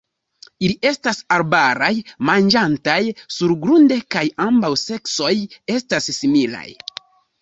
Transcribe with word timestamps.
Ili 0.67 0.75
estas 0.91 1.19
arbaraj, 1.35 1.89
manĝantaj 2.31 2.97
surgrunde, 3.35 3.99
kaj 4.17 4.25
ambaŭ 4.49 4.73
seksoj 4.85 5.33
estas 5.79 6.11
similaj. 6.21 6.69